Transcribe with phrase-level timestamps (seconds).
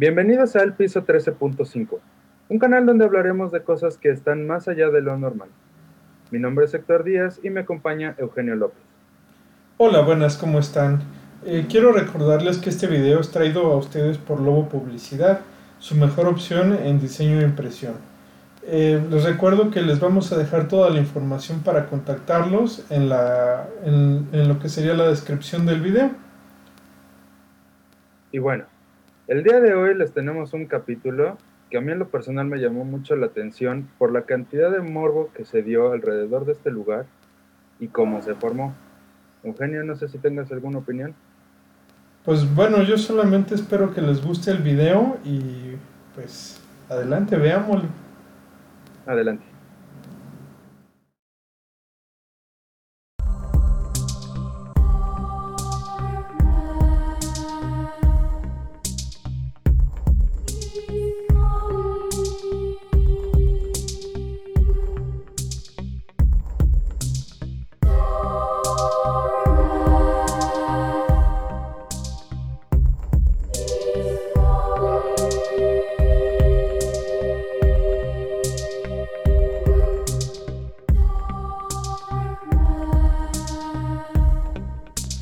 [0.00, 1.98] Bienvenidos al Piso 13.5,
[2.50, 5.48] un canal donde hablaremos de cosas que están más allá de lo normal.
[6.30, 8.78] Mi nombre es Héctor Díaz y me acompaña Eugenio López.
[9.76, 11.00] Hola, buenas, ¿cómo están?
[11.44, 15.40] Eh, quiero recordarles que este video es traído a ustedes por Lobo Publicidad,
[15.80, 17.94] su mejor opción en diseño e impresión.
[18.68, 23.66] Eh, les recuerdo que les vamos a dejar toda la información para contactarlos en, la,
[23.84, 26.12] en, en lo que sería la descripción del video.
[28.30, 28.66] Y bueno,
[29.28, 31.36] el día de hoy les tenemos un capítulo
[31.70, 34.80] que a mí en lo personal me llamó mucho la atención por la cantidad de
[34.80, 37.04] morbo que se dio alrededor de este lugar
[37.78, 38.74] y cómo se formó.
[39.44, 41.14] Eugenio, no sé si tengas alguna opinión.
[42.24, 45.74] Pues bueno, yo solamente espero que les guste el video y
[46.14, 47.88] pues adelante, veámoslo.
[49.06, 49.44] Adelante.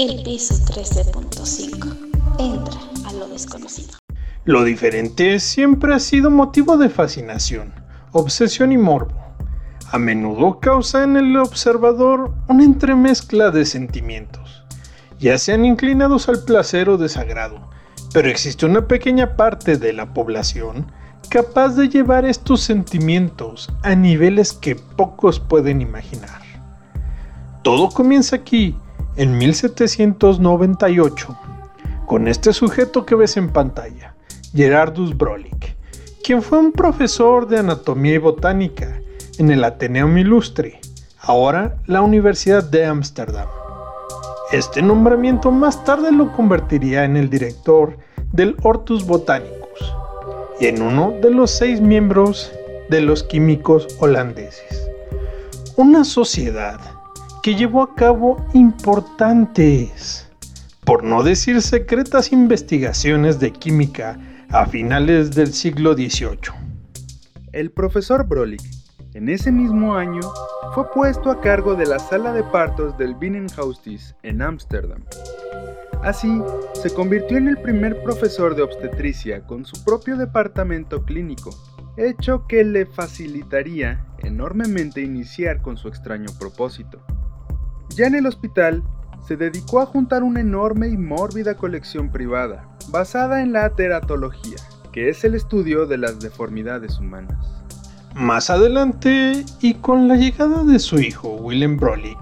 [0.00, 1.94] El piso 13.5.
[2.38, 3.98] Entra a lo desconocido.
[4.46, 7.74] Lo diferente siempre ha sido motivo de fascinación,
[8.12, 9.20] obsesión y morbo.
[9.92, 14.64] A menudo causa en el observador una entremezcla de sentimientos,
[15.18, 17.68] ya sean inclinados al placer o desagrado,
[18.14, 20.90] pero existe una pequeña parte de la población
[21.28, 26.40] capaz de llevar estos sentimientos a niveles que pocos pueden imaginar.
[27.62, 28.74] Todo comienza aquí
[29.16, 31.38] en 1798
[32.06, 34.14] con este sujeto que ves en pantalla,
[34.54, 35.76] Gerardus Brolik,
[36.24, 39.00] quien fue un profesor de anatomía y botánica
[39.38, 40.80] en el Ateneum Ilustre,
[41.20, 43.48] ahora la Universidad de Ámsterdam.
[44.52, 47.96] Este nombramiento más tarde lo convertiría en el director
[48.32, 49.94] del Hortus Botanicus
[50.58, 52.50] y en uno de los seis miembros
[52.88, 54.90] de los químicos holandeses.
[55.76, 56.80] Una sociedad
[57.42, 60.30] que llevó a cabo importantes,
[60.84, 64.18] por no decir secretas investigaciones de química
[64.50, 66.52] a finales del siglo XVIII.
[67.52, 68.62] El profesor Brolik,
[69.14, 70.20] en ese mismo año,
[70.74, 75.02] fue puesto a cargo de la sala de partos del Binnenhaustis en Ámsterdam.
[76.02, 76.42] Así,
[76.74, 81.50] se convirtió en el primer profesor de obstetricia con su propio departamento clínico,
[81.96, 87.02] hecho que le facilitaría enormemente iniciar con su extraño propósito.
[87.96, 88.82] Ya en el hospital,
[89.26, 94.56] se dedicó a juntar una enorme y mórbida colección privada, basada en la teratología,
[94.92, 97.36] que es el estudio de las deformidades humanas.
[98.14, 102.18] Más adelante, y con la llegada de su hijo, Willem Brolik,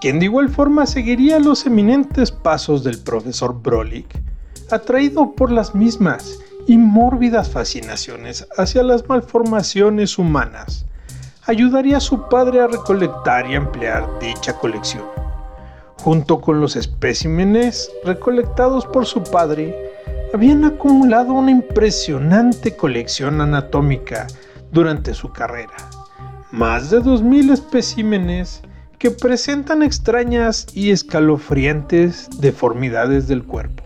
[0.00, 4.22] quien de igual forma seguiría los eminentes pasos del profesor Brolik,
[4.70, 10.85] atraído por las mismas y mórbidas fascinaciones hacia las malformaciones humanas,
[11.46, 15.04] ayudaría a su padre a recolectar y ampliar dicha colección.
[15.98, 19.74] Junto con los especímenes recolectados por su padre,
[20.34, 24.26] habían acumulado una impresionante colección anatómica
[24.72, 25.74] durante su carrera.
[26.50, 28.62] Más de 2.000 especímenes
[28.98, 33.82] que presentan extrañas y escalofriantes deformidades del cuerpo.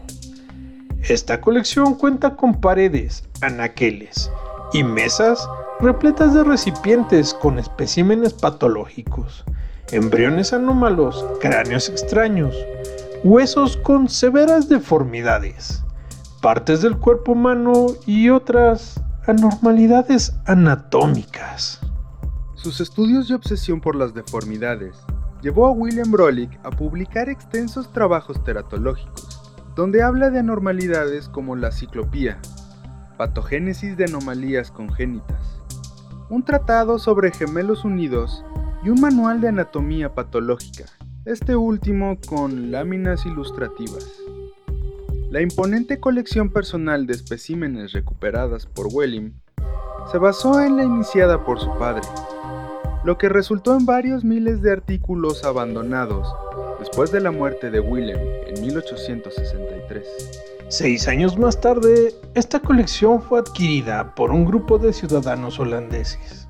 [1.02, 4.30] Esta colección cuenta con paredes, anaqueles
[4.72, 5.48] y mesas
[5.82, 9.44] repletas de recipientes con especímenes patológicos,
[9.92, 12.54] embriones anómalos, cráneos extraños,
[13.24, 15.82] huesos con severas deformidades,
[16.42, 21.80] partes del cuerpo humano y otras anormalidades anatómicas.
[22.56, 24.96] Sus estudios y obsesión por las deformidades
[25.40, 29.40] llevó a William Brolik a publicar extensos trabajos teratológicos,
[29.76, 32.38] donde habla de anormalidades como la ciclopía,
[33.16, 35.49] patogénesis de anomalías congénitas,
[36.30, 38.44] un tratado sobre gemelos unidos
[38.84, 40.84] y un manual de anatomía patológica,
[41.24, 44.06] este último con láminas ilustrativas.
[45.30, 49.34] La imponente colección personal de especímenes recuperadas por Welling
[50.10, 52.06] se basó en la iniciada por su padre,
[53.04, 56.32] lo que resultó en varios miles de artículos abandonados
[56.78, 60.49] después de la muerte de Willem en 1863.
[60.70, 66.46] Seis años más tarde, esta colección fue adquirida por un grupo de ciudadanos holandeses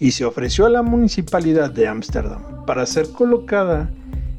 [0.00, 3.88] y se ofreció a la municipalidad de Ámsterdam para ser colocada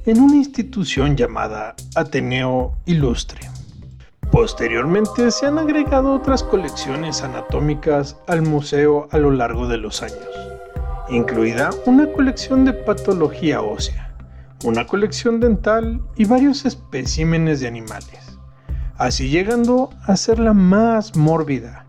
[0.05, 3.39] en una institución llamada Ateneo Ilustre.
[4.29, 10.27] Posteriormente se han agregado otras colecciones anatómicas al museo a lo largo de los años,
[11.07, 14.13] incluida una colección de patología ósea,
[14.65, 18.32] una colección dental y varios especímenes de animales,
[19.03, 21.85] así llegando a ser la más mórbida,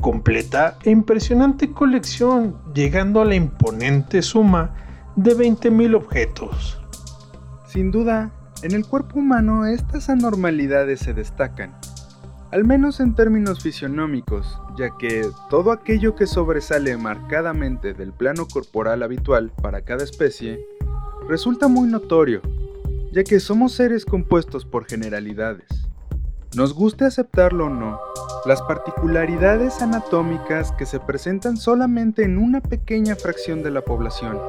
[0.00, 4.74] completa e impresionante colección, llegando a la imponente suma
[5.14, 6.82] de 20.000 objetos.
[7.68, 8.32] Sin duda,
[8.64, 11.72] en el cuerpo humano estas anormalidades se destacan,
[12.50, 19.04] al menos en términos fisionómicos, ya que todo aquello que sobresale marcadamente del plano corporal
[19.04, 20.58] habitual para cada especie
[21.28, 22.40] resulta muy notorio,
[23.12, 25.85] ya que somos seres compuestos por generalidades.
[26.54, 28.00] Nos guste aceptarlo o no,
[28.46, 34.40] las particularidades anatómicas que se presentan solamente en una pequeña fracción de la población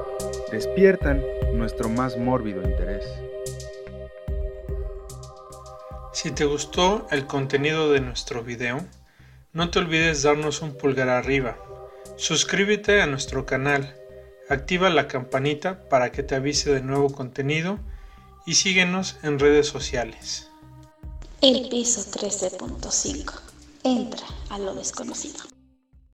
[0.51, 1.21] despiertan
[1.55, 3.03] nuestro más mórbido interés.
[6.13, 8.85] Si te gustó el contenido de nuestro video,
[9.51, 11.57] no te olvides darnos un pulgar arriba,
[12.15, 13.95] suscríbete a nuestro canal,
[14.49, 17.79] activa la campanita para que te avise de nuevo contenido
[18.45, 20.49] y síguenos en redes sociales.
[21.39, 23.31] El piso 13.5.
[23.83, 25.56] Entra a lo desconocido.